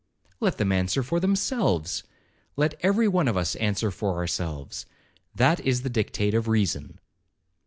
[0.39, 6.33] 'Let them answer for themselves—let every one of us answer for ourselves—that is the dictate
[6.33, 6.97] of reason.'